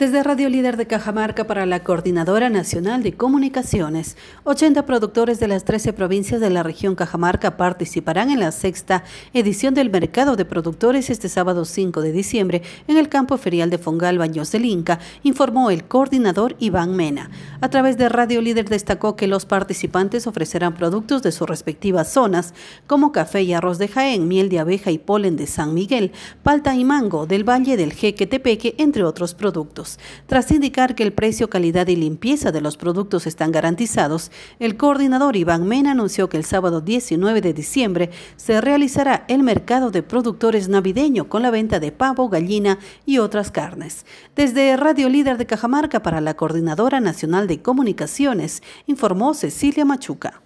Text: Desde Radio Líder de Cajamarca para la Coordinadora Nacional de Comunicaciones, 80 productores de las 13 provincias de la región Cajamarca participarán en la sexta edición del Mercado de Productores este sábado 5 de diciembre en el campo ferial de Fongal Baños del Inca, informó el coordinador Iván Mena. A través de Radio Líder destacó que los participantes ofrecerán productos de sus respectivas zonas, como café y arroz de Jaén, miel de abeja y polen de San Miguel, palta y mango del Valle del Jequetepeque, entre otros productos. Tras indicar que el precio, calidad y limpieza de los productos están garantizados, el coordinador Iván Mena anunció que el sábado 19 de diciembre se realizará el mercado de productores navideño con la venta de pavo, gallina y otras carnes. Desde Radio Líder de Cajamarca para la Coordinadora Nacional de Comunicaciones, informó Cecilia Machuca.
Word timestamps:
Desde 0.00 0.22
Radio 0.22 0.48
Líder 0.48 0.78
de 0.78 0.86
Cajamarca 0.86 1.46
para 1.46 1.66
la 1.66 1.84
Coordinadora 1.84 2.48
Nacional 2.48 3.02
de 3.02 3.12
Comunicaciones, 3.12 4.16
80 4.44 4.86
productores 4.86 5.40
de 5.40 5.46
las 5.46 5.64
13 5.64 5.92
provincias 5.92 6.40
de 6.40 6.48
la 6.48 6.62
región 6.62 6.94
Cajamarca 6.94 7.58
participarán 7.58 8.30
en 8.30 8.40
la 8.40 8.50
sexta 8.50 9.04
edición 9.34 9.74
del 9.74 9.90
Mercado 9.90 10.36
de 10.36 10.46
Productores 10.46 11.10
este 11.10 11.28
sábado 11.28 11.66
5 11.66 12.00
de 12.00 12.12
diciembre 12.12 12.62
en 12.88 12.96
el 12.96 13.10
campo 13.10 13.36
ferial 13.36 13.68
de 13.68 13.76
Fongal 13.76 14.16
Baños 14.16 14.50
del 14.52 14.64
Inca, 14.64 15.00
informó 15.22 15.70
el 15.70 15.84
coordinador 15.84 16.56
Iván 16.60 16.96
Mena. 16.96 17.28
A 17.60 17.68
través 17.68 17.98
de 17.98 18.08
Radio 18.08 18.40
Líder 18.40 18.70
destacó 18.70 19.16
que 19.16 19.26
los 19.26 19.44
participantes 19.44 20.26
ofrecerán 20.26 20.76
productos 20.76 21.22
de 21.22 21.30
sus 21.30 21.46
respectivas 21.46 22.10
zonas, 22.10 22.54
como 22.86 23.12
café 23.12 23.42
y 23.42 23.52
arroz 23.52 23.76
de 23.76 23.88
Jaén, 23.88 24.28
miel 24.28 24.48
de 24.48 24.60
abeja 24.60 24.90
y 24.92 24.96
polen 24.96 25.36
de 25.36 25.46
San 25.46 25.74
Miguel, 25.74 26.12
palta 26.42 26.74
y 26.74 26.84
mango 26.84 27.26
del 27.26 27.46
Valle 27.46 27.76
del 27.76 27.92
Jequetepeque, 27.92 28.76
entre 28.78 29.04
otros 29.04 29.34
productos. 29.34 29.89
Tras 30.26 30.50
indicar 30.50 30.94
que 30.94 31.02
el 31.02 31.12
precio, 31.12 31.50
calidad 31.50 31.88
y 31.88 31.96
limpieza 31.96 32.52
de 32.52 32.60
los 32.60 32.76
productos 32.76 33.26
están 33.26 33.52
garantizados, 33.52 34.30
el 34.58 34.76
coordinador 34.76 35.36
Iván 35.36 35.66
Mena 35.66 35.92
anunció 35.92 36.28
que 36.28 36.36
el 36.36 36.44
sábado 36.44 36.80
19 36.80 37.40
de 37.40 37.52
diciembre 37.52 38.10
se 38.36 38.60
realizará 38.60 39.24
el 39.28 39.42
mercado 39.42 39.90
de 39.90 40.02
productores 40.02 40.68
navideño 40.68 41.28
con 41.28 41.42
la 41.42 41.50
venta 41.50 41.80
de 41.80 41.92
pavo, 41.92 42.28
gallina 42.28 42.78
y 43.06 43.18
otras 43.18 43.50
carnes. 43.50 44.04
Desde 44.36 44.76
Radio 44.76 45.08
Líder 45.08 45.38
de 45.38 45.46
Cajamarca 45.46 46.02
para 46.02 46.20
la 46.20 46.34
Coordinadora 46.34 47.00
Nacional 47.00 47.46
de 47.46 47.62
Comunicaciones, 47.62 48.62
informó 48.86 49.34
Cecilia 49.34 49.84
Machuca. 49.84 50.42